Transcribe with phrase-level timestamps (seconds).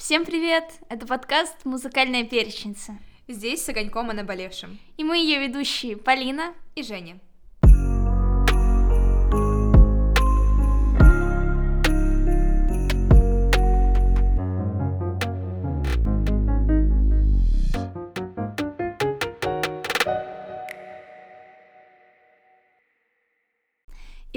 [0.00, 0.64] Всем привет!
[0.88, 2.96] Это подкаст «Музыкальная перечница».
[3.28, 4.78] Здесь с огоньком о наболевшем.
[4.96, 7.20] И мы ее ведущие Полина и Женя.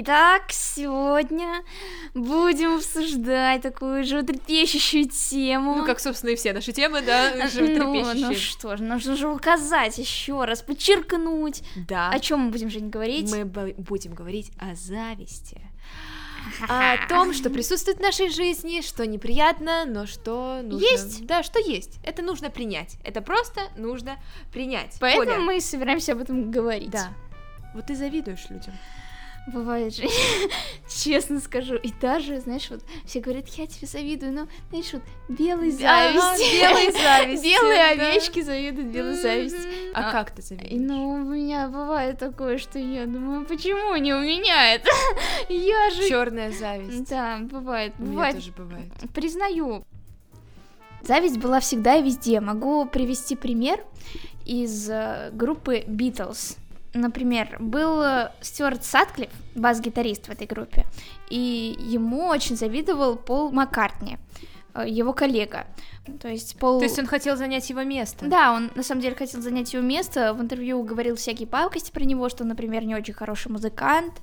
[0.06, 1.64] Итак, сегодня
[2.12, 5.76] будем обсуждать такую животрепещущую тему.
[5.76, 8.26] Ну, как, собственно, и все наши темы, да, Ну, животрепещущие.
[8.28, 11.62] ну что ж, нужно же указать еще раз, подчеркнуть.
[11.88, 12.10] Да.
[12.10, 13.30] О чем мы будем, Жень, говорить?
[13.30, 15.58] Мы будем говорить о зависти.
[16.68, 20.84] О том, что присутствует в нашей жизни, что неприятно, но что нужно...
[20.84, 21.24] Есть.
[21.24, 21.98] Да, что есть.
[22.04, 22.98] Это нужно принять.
[23.04, 24.18] Это просто нужно
[24.52, 24.98] принять.
[25.00, 26.90] Поэтому Оля, мы собираемся об этом говорить.
[26.90, 27.08] Да.
[27.72, 28.74] Вот ты завидуешь людям.
[29.46, 30.04] Бывает же,
[30.88, 31.74] честно скажу.
[31.76, 36.60] И даже, знаешь, вот все говорят, я тебе завидую, но, знаешь, вот белой Ага, зависти.
[36.60, 39.92] белой зависти, Белые овечки завидуют белой зависти.
[39.94, 40.80] А А, как ты завидуешь?
[40.80, 44.88] Ну, у меня бывает такое, что я думаю, почему не у меня это?
[45.50, 46.08] Я же...
[46.08, 47.08] Черная зависть.
[47.10, 48.36] Да, бывает, бывает.
[48.36, 48.90] тоже бывает.
[49.14, 49.84] Признаю.
[51.02, 52.40] Зависть была всегда и везде.
[52.40, 53.84] Могу привести пример
[54.46, 56.56] из э, группы Beatles.
[56.94, 60.86] Например, был э, Стюарт Сатклифф, бас-гитарист в этой группе,
[61.28, 64.18] и ему очень завидовал Пол Маккартни,
[64.74, 65.66] э, его коллега.
[66.20, 66.78] То есть Пол...
[66.78, 68.26] То есть он хотел занять его место?
[68.26, 70.34] Да, он на самом деле хотел занять его место.
[70.34, 74.20] В интервью говорил всякие палкости про него, что, например, не очень хороший музыкант.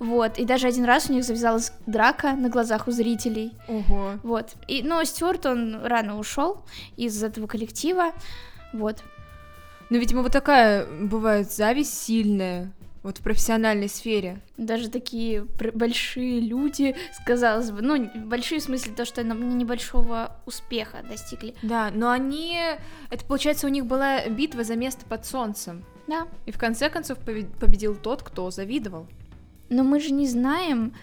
[0.00, 0.38] Вот.
[0.38, 3.52] И даже один раз у них завязалась драка на глазах у зрителей.
[3.68, 4.14] Ого.
[4.24, 4.54] Вот.
[4.66, 6.64] И, но Стюарт, он рано ушел
[6.96, 8.12] из этого коллектива.
[8.72, 9.04] Вот.
[9.90, 12.72] Ну, видимо, вот такая бывает зависть сильная,
[13.02, 14.40] вот в профессиональной сфере.
[14.56, 20.98] Даже такие большие люди, казалось бы, ну, большие в смысле то, что на небольшого успеха
[21.08, 21.54] достигли.
[21.62, 22.58] Да, но они...
[23.10, 25.84] Это, получается, у них была битва за место под солнцем.
[26.06, 26.26] Да.
[26.46, 29.06] И в конце концов побе- победил тот, кто завидовал.
[29.70, 30.94] Но мы же не знаем,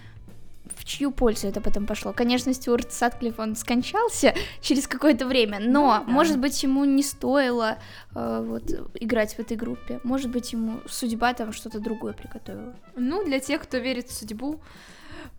[0.86, 2.14] в чью пользу это потом пошло.
[2.14, 6.04] Конечно, Стюарт Сатклифф, он скончался через какое-то время, но, Ну да.
[6.06, 7.80] может быть, ему не стоило
[8.14, 8.64] э, вот,
[8.94, 10.00] играть в этой группе.
[10.04, 12.76] Может быть, ему судьба там что-то другое приготовила.
[12.96, 14.60] Ну, для тех, кто верит в судьбу,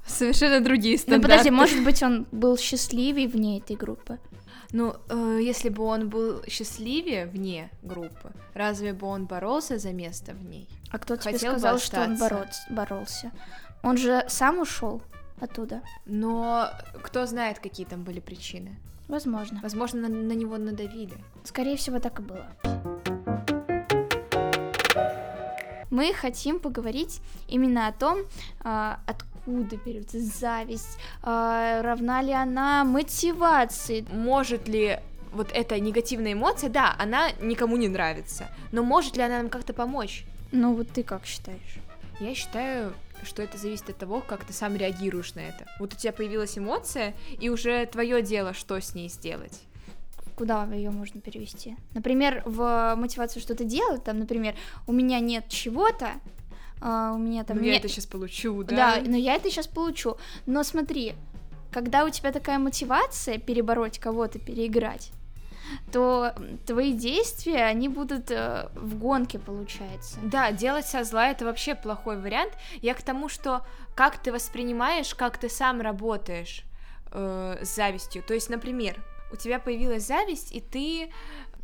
[0.05, 1.29] совершенно другие Ну, стандарты.
[1.29, 4.19] подожди, может быть, он был счастливее вне этой группы.
[4.73, 10.33] Ну, э, если бы он был счастливее вне группы, разве бы он боролся за место
[10.33, 10.69] в ней?
[10.91, 13.31] А кто тебе Хотел бы сказал, что он боролся, боролся?
[13.85, 15.01] Он же сам ушел
[15.41, 15.83] оттуда.
[16.05, 16.71] Но
[17.03, 18.77] кто знает, какие там были причины.
[19.09, 19.61] Возможно.
[19.63, 21.17] Возможно, на, на него надавили.
[21.45, 22.47] Скорее всего, так и было.
[25.91, 28.19] Мы хотим поговорить именно о том,
[28.61, 34.05] а, откуда берется зависть, а, равна ли она мотивации.
[34.13, 34.99] может ли
[35.33, 39.73] вот эта негативная эмоция, да, она никому не нравится, но может ли она нам как-то
[39.73, 40.25] помочь?
[40.51, 41.79] Ну вот ты как считаешь?
[42.21, 45.67] Я считаю, что это зависит от того, как ты сам реагируешь на это.
[45.79, 49.63] Вот у тебя появилась эмоция, и уже твое дело, что с ней сделать.
[50.37, 51.77] Куда ее можно перевести?
[51.95, 54.55] Например, в мотивацию что-то делать, там, например,
[54.87, 56.11] у меня нет чего-то,
[56.81, 59.03] а, у меня там Ну, я нет- это сейчас получу, Да, да?
[59.07, 60.17] но я это сейчас получу.
[60.45, 61.15] Но смотри,
[61.73, 65.11] когда у тебя такая мотивация перебороть кого-то, переиграть,
[65.93, 66.35] то
[66.67, 70.19] твои действия, они будут э, в гонке, получается.
[70.23, 72.53] Да, делать со зла это вообще плохой вариант.
[72.83, 76.63] Я к тому, что как ты воспринимаешь, как ты сам работаешь
[77.13, 78.23] э, с завистью.
[78.23, 81.11] То есть, например, у тебя появилась зависть, и ты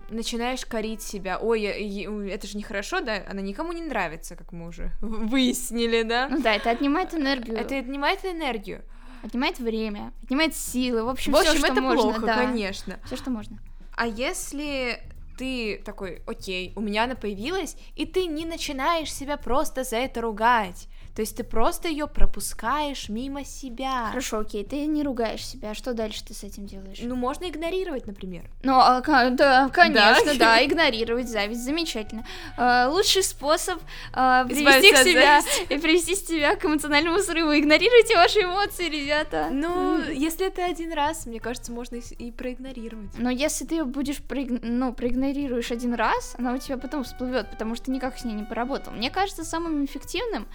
[0.09, 1.39] начинаешь корить себя.
[1.39, 3.23] Ой, я- я- это же нехорошо, да?
[3.31, 6.29] Она никому не нравится, как мы уже выяснили, да?
[6.29, 8.83] Ну да, это отнимает энергию, Это отнимает энергию.
[9.23, 12.35] отнимает время, отнимает силы, в общем, В общем, все, что это можно, плохо, да.
[12.45, 12.99] конечно.
[13.07, 13.59] Все, что можно.
[13.95, 15.03] А если
[15.37, 20.21] ты такой, окей, у меня она появилась, и ты не начинаешь себя просто за это
[20.21, 20.89] ругать.
[21.15, 24.07] То есть ты просто ее пропускаешь мимо себя.
[24.09, 26.99] Хорошо, окей, ты не ругаешь себя, а что дальше ты с этим делаешь?
[27.03, 28.45] Ну, можно игнорировать, например.
[28.63, 29.01] Ну, а,
[29.31, 30.39] да, конечно, Да?
[30.39, 32.27] да, игнорировать зависть, замечательно.
[32.57, 33.79] А, лучший способ
[34.13, 37.53] а, привести к себя и привести себя к эмоциональному срыву.
[37.53, 39.49] Игнорируйте ваши эмоции, ребята.
[39.51, 43.11] Ну, если это один раз, мне кажется, можно и, проигнорировать.
[43.19, 47.75] Но если ты будешь проиг- ну, проигнорируешь один раз, она у тебя потом всплывет, потому
[47.75, 48.93] что никак с ней не поработал.
[48.93, 50.47] Мне кажется, самым эффективным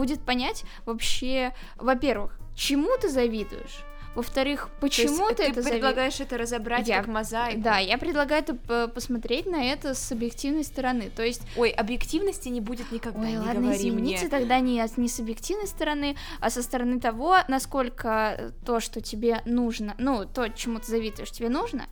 [0.00, 3.84] будет понять вообще, во-первых, чему ты завидуешь,
[4.16, 7.60] Во-вторых, почему То ты, есть это ты зави- предлагаешь это разобрать Я- как мозаику?
[7.60, 11.10] Да, я предлагаю это посмотреть на это с объективной стороны.
[11.14, 14.28] То есть, Ой, объективности не будет никогда, ой, не ладно, говори извините, мне.
[14.28, 19.42] тогда не, от- не с объективной стороны, а со стороны того, насколько то, что тебе
[19.44, 21.84] нужно, ну, то, чему ты завидуешь, тебе нужно.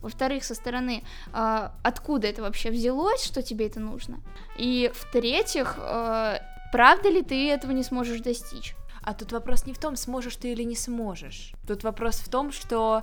[0.00, 1.02] Во-вторых, со стороны,
[1.32, 4.20] а, откуда это вообще взялось, что тебе это нужно.
[4.56, 6.38] И в-третьих, а,
[6.74, 8.74] правда ли ты этого не сможешь достичь?
[9.02, 11.52] А тут вопрос не в том, сможешь ты или не сможешь.
[11.68, 13.02] Тут вопрос в том, что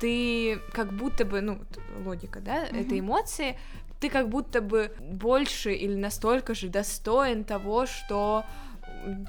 [0.00, 1.60] ты как будто бы, ну,
[2.04, 2.80] логика, да, Мгм.
[2.80, 3.58] это эмоции,
[4.00, 8.44] ты как будто бы больше или настолько же достоин того, что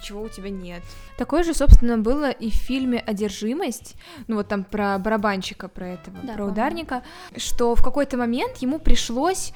[0.03, 0.83] чего у тебя нет.
[1.17, 3.95] Такое же, собственно, было и в фильме «Одержимость»,
[4.27, 6.51] ну вот там про барабанщика, про этого, Да, про помню.
[6.51, 7.03] ударника,
[7.37, 9.53] что в какой-то момент ему пришлось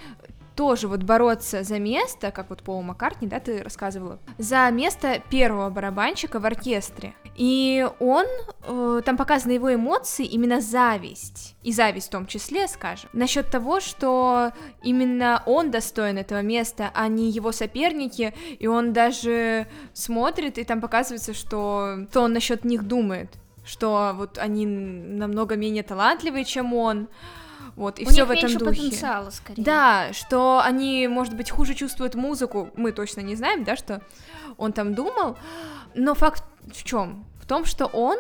[0.56, 5.70] тоже вот бороться за место, как вот Пол Маккартни, да, ты рассказывала, за место первого
[5.70, 7.14] барабанщика в оркестре.
[7.36, 8.26] И он,
[8.64, 13.82] э, там показаны его эмоции, именно зависть, и зависть в том числе, скажем, насчет того,
[13.82, 20.64] что именно он достоин этого места, а не его соперники, и он даже смотрит, и
[20.64, 23.34] там показывается, что, что он насчет них думает,
[23.66, 27.10] что вот они намного менее талантливые, чем он,
[27.76, 28.66] вот, и У все них в этом духе.
[28.82, 29.64] потенциала, скорее.
[29.64, 34.02] Да, что они, может быть, хуже чувствуют музыку, мы точно не знаем, да, что
[34.58, 35.38] он там думал,
[35.94, 36.44] но факт
[36.74, 37.26] в чем?
[37.42, 38.18] В том, что он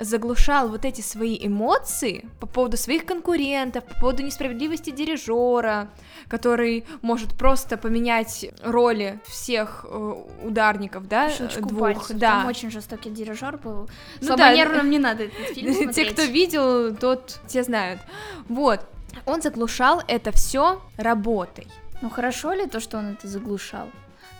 [0.00, 5.88] заглушал вот эти свои эмоции по поводу своих конкурентов, по поводу несправедливости дирижера,
[6.28, 12.16] который может просто поменять роли всех э, ударников, да, Щелчку двух, пальцев.
[12.16, 12.30] да.
[12.30, 13.88] Там очень жестокий дирижер был.
[14.20, 16.12] Ну Слабонервным не надо этот фильм Те, смотреть.
[16.12, 18.00] кто видел, тот те знают.
[18.48, 18.80] Вот.
[19.26, 21.66] Он заглушал это все работой.
[22.00, 23.88] Ну хорошо ли то, что он это заглушал?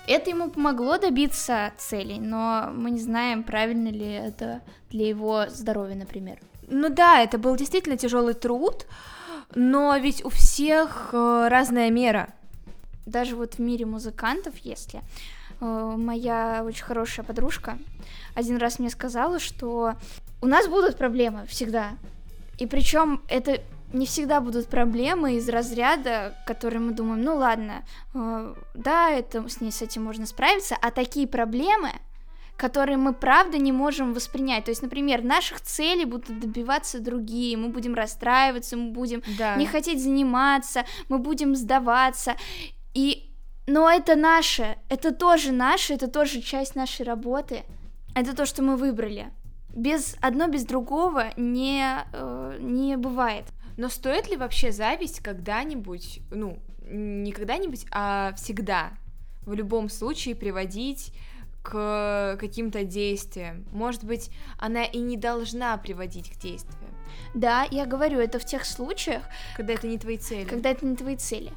[0.07, 4.61] Это ему помогло добиться целей, но мы не знаем, правильно ли это
[4.91, 6.39] для его здоровья, например.
[6.69, 8.87] Ну да, это был действительно тяжелый труд,
[9.55, 12.33] но ведь у всех э, разная мера.
[13.07, 15.01] Даже вот в мире музыкантов, если
[15.61, 17.79] э, моя очень хорошая подружка
[18.35, 19.95] один раз мне сказала, что
[20.41, 21.91] у нас будут проблемы всегда.
[22.59, 23.61] И причем это
[23.93, 27.85] не всегда будут проблемы из разряда, которые мы думаем, ну ладно,
[28.15, 31.91] э, да, это с ней с этим можно справиться, а такие проблемы,
[32.57, 34.65] которые мы правда не можем воспринять.
[34.65, 39.57] То есть, например, наших целей будут добиваться другие, мы будем расстраиваться, мы будем Да.
[39.57, 42.35] не хотеть заниматься, мы будем сдаваться.
[42.93, 43.27] И
[43.67, 47.63] но это наше, это тоже наше, это тоже часть нашей работы.
[48.17, 49.33] Это то, что мы выбрали.
[49.75, 53.45] Без одно без другого не, э, не бывает.
[53.81, 58.91] Но стоит ли вообще зависть когда-нибудь, ну, не когда-нибудь, а всегда,
[59.47, 61.15] в любом случае приводить
[61.63, 63.65] к каким-то действиям?
[63.73, 64.29] Может быть,
[64.59, 66.95] она и не должна приводить к действиям,
[67.33, 69.23] Да, я говорю, это в тех случаях,
[69.57, 70.45] когда это не твои цели.
[70.45, 71.51] когда это не твои цели.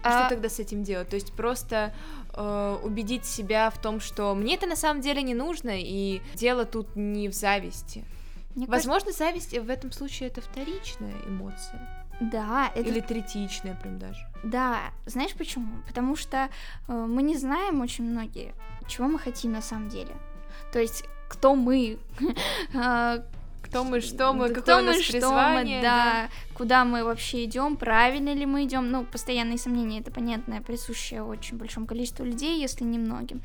[0.00, 1.08] Что А, тогда с этим делать?
[1.08, 1.94] То есть просто
[2.34, 6.66] э, убедить себя в том, что мне это на самом деле не нужно, и дело
[6.66, 8.04] тут не в зависти.
[8.54, 12.06] Мне кажется, Возможно, зависть в этом случае это вторичная эмоция.
[12.20, 14.20] да, это Или третичная прям даже.
[14.44, 15.82] Да, знаешь почему?
[15.86, 16.48] Потому что
[16.88, 18.54] э, мы не знаем очень многие,
[18.88, 20.14] чего мы хотим на самом деле.
[20.72, 21.98] То есть, кто мы,
[22.74, 23.18] а,
[23.62, 25.76] Кто мы, что мы, да какое кто у нас мы, что призвание.
[25.76, 28.90] мы, да, куда мы вообще идем, правильно ли мы идем.
[28.90, 33.40] Ну, постоянные сомнения, это понятно, присущее очень большому количеству людей, если не многим.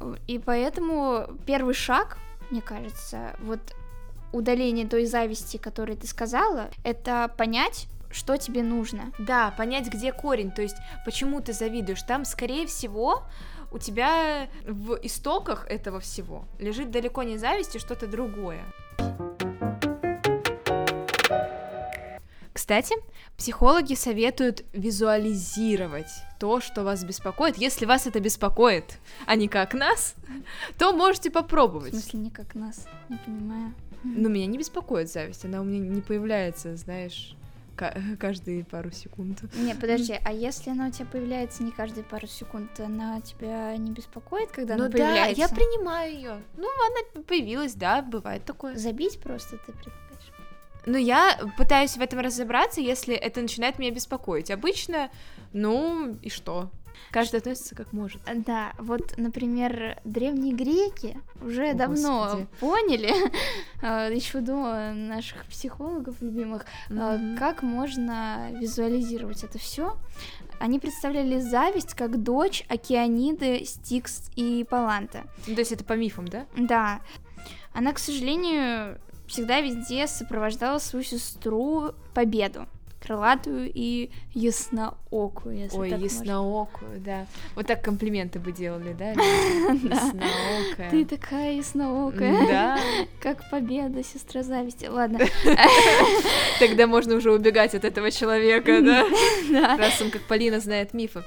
[0.00, 2.18] Э, И поэтому первый шаг,
[2.50, 3.60] мне кажется, вот
[4.34, 9.12] удаление той зависти, которую ты сказала, это понять, что тебе нужно.
[9.18, 12.02] Да, понять, где корень, то есть почему ты завидуешь.
[12.02, 13.24] Там, скорее всего,
[13.72, 18.64] у тебя в истоках этого всего лежит далеко не зависть и что-то другое.
[22.64, 22.94] Кстати,
[23.36, 26.08] психологи советуют визуализировать
[26.40, 27.58] то, что вас беспокоит.
[27.58, 30.14] Если вас это беспокоит, а не как нас,
[30.78, 31.90] то можете В попробовать.
[31.90, 33.74] смысле, не как нас, не понимаю.
[34.02, 37.36] Но меня не беспокоит зависть, она у меня не появляется, знаешь,
[37.76, 39.42] ка- каждые пару секунд.
[39.56, 43.90] Не, подожди, а если она у тебя появляется не каждые пару секунд, она тебя не
[43.90, 45.38] беспокоит, когда она ну да, появляется?
[45.38, 46.40] я принимаю ее.
[46.56, 48.74] Ну, она появилась, да, бывает такое.
[48.78, 50.03] Забить просто ты предлагаешь?
[50.86, 54.50] Но я пытаюсь в этом разобраться, если это начинает меня беспокоить.
[54.50, 55.10] Обычно,
[55.52, 56.70] ну и что?
[57.10, 58.20] Каждый относится как может.
[58.34, 62.46] Да, вот, например, древние греки уже О, давно Господи.
[62.60, 63.12] поняли,
[64.14, 67.36] еще до наших психологов любимых, Мгм.
[67.38, 69.96] как можно визуализировать это все.
[70.60, 75.24] Они представляли зависть как дочь Океаниды, Стикс и Паланта.
[75.46, 76.46] Ну, то есть это по мифам, да?
[76.56, 77.00] Да.
[77.72, 82.66] Она, к сожалению, всегда везде сопровождала свою сестру Победу
[83.04, 85.58] крылатую и ясноокую.
[85.58, 87.26] Если Ой, так ясноокую, да.
[87.54, 89.10] Вот так комплименты бы делали, да?
[89.12, 90.90] Ясноокая.
[90.90, 92.46] Ты такая ясноокая.
[92.46, 92.80] Да.
[93.20, 94.86] Как победа, сестра зависти.
[94.86, 95.20] Ладно.
[96.58, 99.04] Тогда можно уже убегать от этого человека, да?
[99.50, 99.76] Да.
[99.76, 101.22] Раз он, как Полина, знает мифы.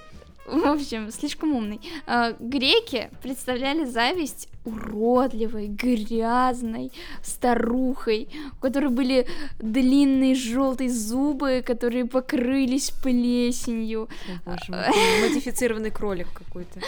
[0.47, 1.81] В общем, слишком умный.
[2.05, 6.91] А, Греки представляли зависть уродливой, грязной
[7.23, 9.27] старухой, у которой были
[9.59, 14.09] длинные желтые зубы, которые покрылись плесенью,
[14.45, 16.79] О, боже мой, модифицированный кролик какой-то.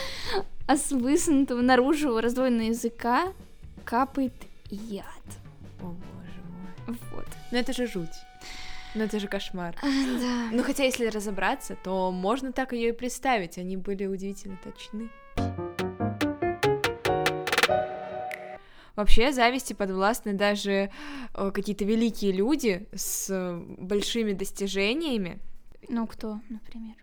[0.66, 3.32] а с высунутого наружу раздвоенного языка
[3.84, 4.34] капает
[4.70, 5.04] яд.
[5.82, 6.40] О, боже
[6.86, 6.98] мой.
[7.14, 7.26] Вот.
[7.52, 8.08] Ну это же жуть.
[8.94, 9.74] Ну это же кошмар.
[9.82, 10.48] Да.
[10.52, 13.58] Ну хотя если разобраться, то можно так ее и представить.
[13.58, 15.08] Они были удивительно точны.
[18.96, 20.90] Вообще зависти подвластны даже
[21.34, 25.38] э, какие-то великие люди с э, большими достижениями.
[25.88, 26.96] Ну, кто, например?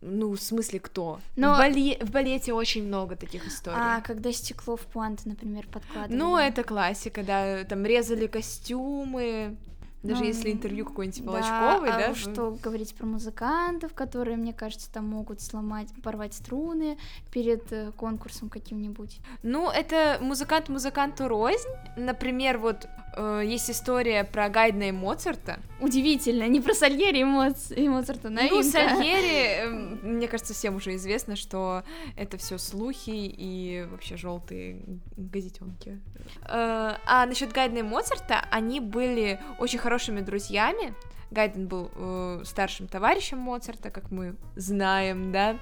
[0.00, 1.18] Ну, в смысле, кто?
[1.36, 3.76] Но- В, бале- в балете очень много таких историй.
[3.80, 6.16] А, когда стекло в пуанты, например, подкладывали.
[6.16, 9.56] Ну, это классика, да, там резали костюмы,
[10.02, 14.36] даже Ну, если интервью какой-нибудь Да, Волочковой, а да, уж что говорить про музыкантов, которые,
[14.36, 16.96] мне кажется, там могут сломать, порвать струны
[17.32, 19.18] перед э, конкурсом каким-нибудь.
[19.42, 21.68] Ну, это музыкант музыканту рознь.
[21.96, 25.58] Например, вот э, есть история про Гайдна и Моцарта.
[25.80, 28.62] Удивительно, не про Сальери и, Моц- и Моцарта, Ну, новинка.
[28.70, 31.82] Сальери, эм, мне кажется, всем уже известно, что
[32.16, 34.82] это все слухи и вообще желтые
[35.16, 36.00] газетенки.
[36.48, 40.94] Э, А насчет Гайдна и Моцарта, они были очень хорошими друзьями.
[41.32, 45.56] Гайден был э, старшим товарищем Моцарта, как мы знаем, да.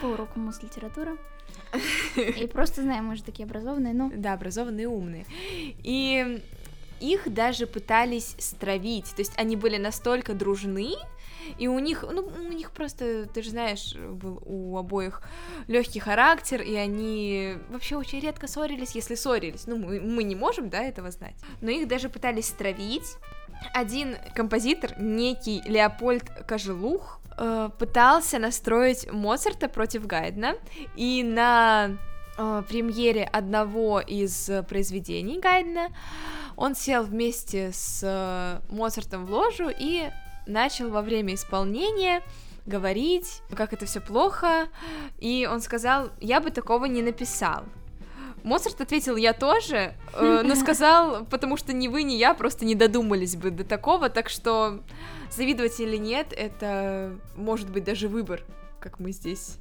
[0.00, 1.18] По уроку муз-литературы.
[2.16, 4.12] И просто знаем, мы же такие образованные, ну...
[4.14, 5.26] Да, образованные и умные.
[5.82, 6.40] И
[7.00, 9.10] их даже пытались стравить.
[9.16, 10.94] То есть они были настолько дружны,
[11.58, 15.22] и у них, ну, у них просто, ты же знаешь, был у обоих
[15.66, 19.66] легкий характер, и они вообще очень редко ссорились, если ссорились.
[19.66, 21.36] Ну, мы, мы не можем, да, этого знать.
[21.60, 23.16] Но их даже пытались стравить.
[23.72, 30.54] Один композитор, некий Леопольд Кожелух, э, пытался настроить Моцарта против Гайдна,
[30.96, 31.96] и на
[32.36, 35.88] э, премьере одного из произведений Гайдна
[36.56, 40.10] он сел вместе с э, Моцартом в ложу и
[40.46, 42.22] начал во время исполнения
[42.66, 44.68] говорить, как это все плохо,
[45.18, 47.64] и он сказал, я бы такого не написал.
[48.44, 52.74] Моцарт ответил, я тоже, э, но сказал, потому что ни вы, ни я просто не
[52.74, 54.82] додумались бы до такого, так что
[55.30, 58.44] завидовать или нет, это может быть даже выбор,
[58.80, 59.58] как мы здесь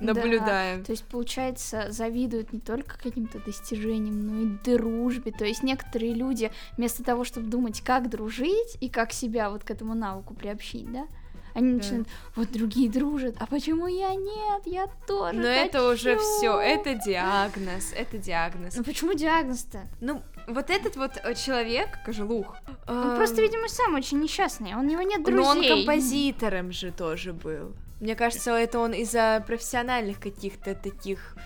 [0.00, 0.84] наблюдаем.
[0.84, 5.32] То есть, получается, завидуют не только каким-то достижениям, но и дружбе.
[5.32, 9.70] То есть некоторые люди вместо того, чтобы думать, как дружить и как себя вот к
[9.70, 11.06] этому навыку приобщить, да,
[11.54, 11.76] они Да.
[11.76, 16.24] начинают, вот другие дружат, а почему я нет, я тоже Но это уже хочу».
[16.38, 18.76] все, это диагноз, это диагноз.
[18.76, 19.88] Ну почему диагноз-то?
[20.00, 22.56] Ну, вот этот вот э, человек, Кожелух,
[22.86, 25.42] Он эм, просто, видимо, сам очень несчастный, у него нет друзей.
[25.42, 27.72] но он композитором же тоже был.
[28.00, 31.36] Мне кажется, это он из-за профессиональных каких-то таких...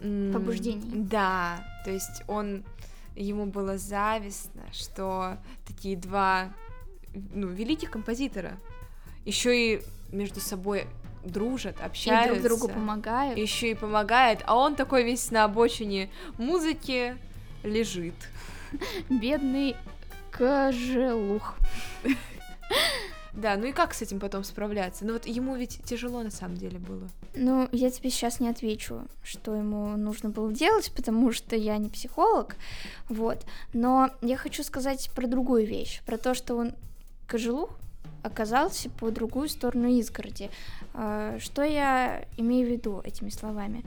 [0.00, 0.90] Побуждений.
[0.94, 2.64] Да, то есть он...
[3.16, 6.52] Ему было завистно, что такие два,
[7.34, 8.60] ну, великих композитора
[9.28, 10.86] еще и между собой
[11.22, 12.42] дружат, И общаются.
[12.42, 13.38] друг другу помогают.
[13.38, 16.08] еще и помогает, а он такой весь на обочине
[16.38, 17.16] музыки
[17.62, 18.14] лежит.
[19.10, 19.76] Бедный
[20.30, 21.54] кожелух.
[23.34, 25.04] Да, ну и как с этим потом справляться?
[25.04, 27.06] Ну вот ему ведь тяжело на самом деле было.
[27.36, 31.88] Ну, я тебе сейчас не отвечу, что ему нужно было делать, потому что я не
[31.88, 32.56] психолог,
[33.08, 33.44] вот.
[33.72, 36.72] Но я хочу сказать про другую вещь, про то, что он
[37.28, 37.70] кожелух
[38.22, 40.50] оказался по другую сторону изгороди.
[40.94, 43.84] А, Что я имею в виду этими словами?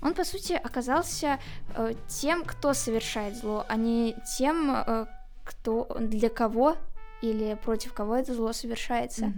[0.00, 1.40] Он, по сути, оказался
[1.74, 5.06] э, тем, кто совершает зло, а не тем, э,
[5.44, 6.76] кто для кого
[7.20, 9.32] или против кого это зло совершается.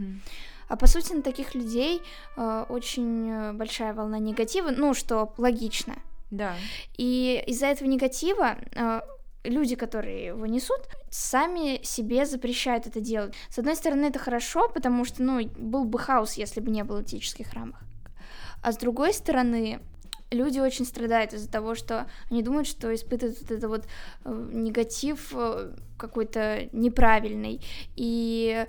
[0.68, 2.00] А по сути на таких людей
[2.36, 5.96] э, очень э, большая волна негатива, ну что логично.
[6.30, 6.54] Да.
[6.96, 9.00] И из-за этого негатива э,
[9.44, 10.80] люди, которые его несут,
[11.10, 13.34] сами себе запрещают это делать.
[13.48, 17.02] С одной стороны, это хорошо, потому что, ну, был бы хаос, если бы не было
[17.02, 17.80] этических рамок.
[18.62, 19.80] А с другой стороны,
[20.30, 23.86] люди очень страдают из-за того, что они думают, что испытывают вот это вот
[24.24, 27.60] э, негатив э, какой-то неправильный.
[27.96, 28.66] И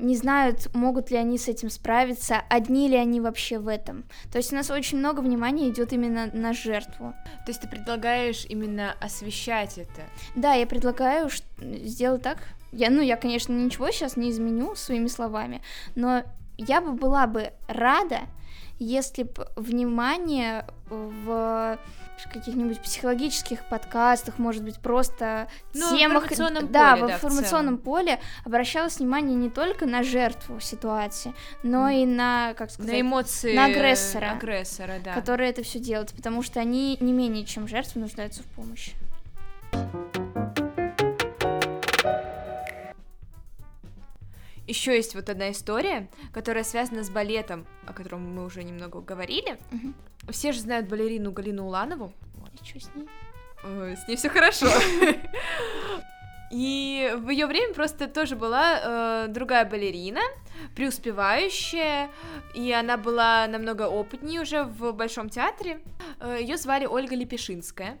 [0.00, 4.04] не знают, могут ли они с этим справиться, одни ли они вообще в этом.
[4.32, 7.14] То есть у нас очень много внимания идет именно на жертву.
[7.44, 10.02] То есть ты предлагаешь именно освещать это?
[10.34, 12.38] Да, я предлагаю сделать так.
[12.72, 15.60] Я, ну, я, конечно, ничего сейчас не изменю своими словами,
[15.94, 16.22] но
[16.56, 18.20] я бы была бы рада,
[18.78, 21.78] если бы внимание в
[22.28, 27.76] каких-нибудь психологических подкастах, может быть, просто ну, темах, в информационном да, поле, в да, информационном
[27.76, 32.02] в поле обращалось внимание не только на жертву ситуации, но mm.
[32.02, 36.42] и на, как сказать, на эмоции на агрессора, агрессора, да, который это все делает, потому
[36.42, 38.92] что они не менее чем жертвы нуждаются в помощи.
[44.70, 49.58] Еще есть вот одна история, которая связана с балетом, о котором мы уже немного говорили.
[49.72, 50.32] Угу.
[50.32, 52.12] Все же знают балерину Галину Уланову.
[52.52, 53.08] И что с ней?
[53.64, 54.68] Ой, с ней все хорошо.
[56.52, 60.20] И в ее время просто тоже была э, другая балерина,
[60.76, 62.10] преуспевающая,
[62.54, 65.80] и она была намного опытнее уже в Большом театре.
[66.20, 67.98] Э, ее звали Ольга Лепешинская.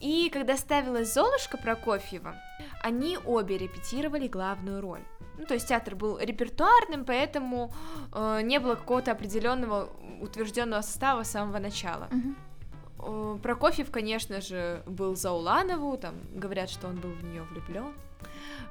[0.00, 2.36] И когда ставилась Золушка Прокофьева,
[2.82, 5.02] они обе репетировали главную роль.
[5.38, 7.72] Ну, то есть театр был репертуарным, поэтому
[8.12, 9.90] э, не было какого-то определенного
[10.20, 12.08] утвержденного состава с самого начала.
[12.10, 13.36] Uh-huh.
[13.36, 17.94] Э, Прокофьев, конечно же, был за Уланову, там говорят, что он был в нее влюблен.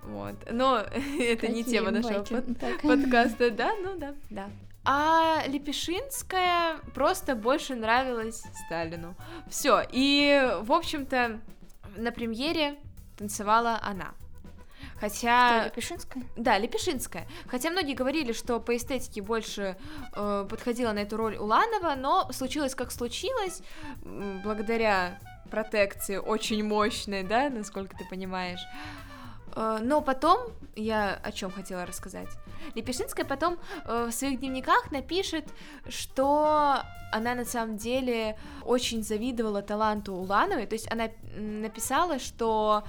[0.03, 0.36] Вот.
[0.51, 0.79] Но
[1.19, 2.81] это не тема нашего под- так.
[2.81, 3.74] подкаста, да?
[3.81, 4.50] Ну да, да.
[4.88, 9.15] А Лепешинская просто больше нравилась Сталину.
[9.50, 9.81] Все.
[9.91, 11.39] И, в общем-то,
[11.98, 12.75] на премьере
[13.17, 14.13] танцевала она.
[15.00, 15.60] Хотя...
[15.60, 16.24] Что, Лепешинская?
[16.36, 17.28] Да, Лепешинская.
[17.48, 19.78] Хотя многие говорили, что по эстетике больше
[20.14, 23.62] э, подходила на эту роль Уланова, но случилось как случилось,
[24.44, 25.20] благодаря
[25.52, 28.62] протекции очень мощной, да, насколько ты понимаешь.
[29.56, 32.30] Э, но потом, я о чем хотела рассказать.
[32.74, 35.46] Лепешинская потом э, в своих дневниках напишет,
[35.90, 40.68] что она на самом деле очень завидовала таланту Улановой.
[40.68, 42.84] То есть она написала, что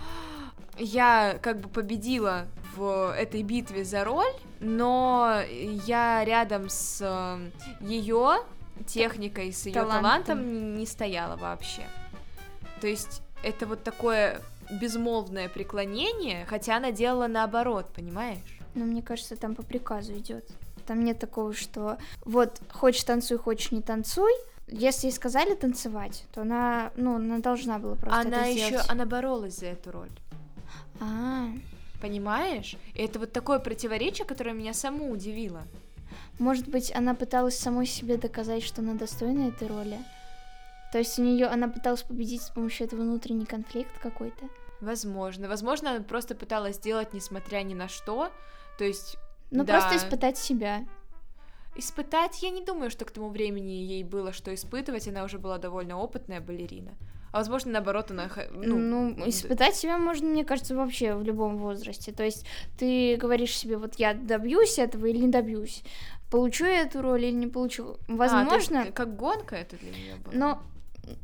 [0.79, 5.41] я как бы победила в этой битве за роль, но
[5.87, 7.41] я рядом с
[7.81, 8.39] ее
[8.87, 10.03] техникой, с ее Талантом.
[10.03, 11.83] талантом не стояла вообще.
[12.81, 14.41] То есть это вот такое
[14.71, 18.39] безмолвное преклонение, хотя она делала наоборот, понимаешь?
[18.75, 20.47] Но мне кажется, там по приказу идет.
[20.87, 24.33] Там нет такого, что вот хочешь танцуй, хочешь не танцуй.
[24.69, 28.91] Если ей сказали танцевать, то она, ну, она должна была просто она это еще, сделать.
[28.91, 30.11] она боролась за эту роль.
[31.01, 31.49] А,
[32.01, 32.77] Понимаешь?
[32.95, 35.63] И это вот такое противоречие, которое меня саму удивило.
[36.39, 39.99] может быть, она пыталась самой себе доказать, что она достойна этой роли.
[40.93, 44.49] То есть у нее она пыталась победить с помощью этого внутренний конфликт какой-то.
[44.81, 45.49] Возможно.
[45.49, 48.31] Возможно, она просто пыталась сделать, несмотря ни на что.
[48.79, 49.17] То есть,
[49.51, 50.87] Ну, да, просто испытать себя.
[51.75, 55.59] испытать, я не думаю, что к тому времени ей было что испытывать, она уже была
[55.59, 56.93] довольно опытная балерина.
[57.33, 58.29] А возможно, наоборот, она...
[58.53, 62.13] Ну, Ну, испытать себя можно, мне кажется, вообще в любом возрасте.
[62.13, 62.47] То есть
[62.79, 65.83] ты говоришь себе, вот я добьюсь этого или не добьюсь,
[66.31, 67.85] получу я эту роль или не получу.
[67.85, 70.33] а, то есть Возможно, как гонка это для нее было.
[70.33, 70.63] но,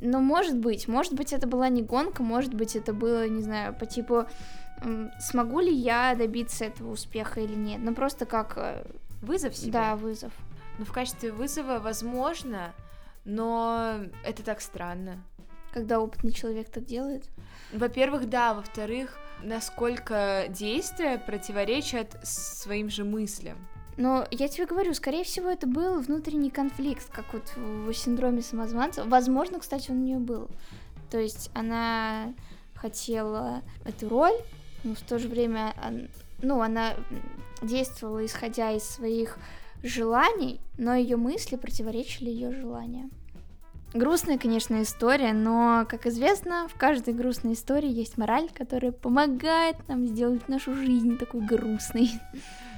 [0.00, 3.74] но может быть, может быть, это была не гонка, может быть, это было, не знаю,
[3.74, 4.26] по типу,
[5.20, 7.80] смогу ли я добиться этого успеха или нет.
[7.82, 8.84] Ну, просто как, э,
[9.22, 9.72] Вызов себе.
[9.72, 10.32] да, вызов.
[10.78, 12.72] Ну, в качестве вызова, возможно,
[13.24, 15.22] но это так странно.
[15.72, 17.24] Когда опытный человек так делает.
[17.72, 23.56] Во-первых, да, во-вторых, насколько действия противоречат своим же мыслям.
[23.96, 29.04] Но я тебе говорю, скорее всего, это был внутренний конфликт, как вот в синдроме самозванца.
[29.04, 30.48] Возможно, кстати, он у нее был.
[31.10, 32.32] То есть она
[32.74, 34.34] хотела эту роль,
[34.82, 35.74] но в то же время,
[36.40, 36.94] ну, она
[37.60, 39.38] действовала исходя из своих
[39.82, 43.10] желаний, но ее мысли противоречили ее желаниям.
[43.94, 50.06] Грустная, конечно, история, но, как известно, в каждой грустной истории есть мораль, которая помогает нам
[50.06, 52.10] сделать нашу жизнь такой грустной,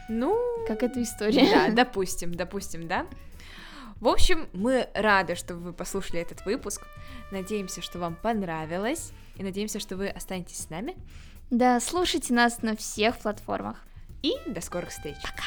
[0.09, 1.49] Ну, как эта история.
[1.51, 3.07] да, допустим, допустим, да.
[4.01, 6.83] В общем, мы рады, что вы послушали этот выпуск.
[7.31, 9.13] Надеемся, что вам понравилось.
[9.37, 10.97] И надеемся, что вы останетесь с нами.
[11.51, 13.83] Да, слушайте нас на всех платформах.
[14.23, 15.17] И до скорых встреч.
[15.23, 15.45] Пока.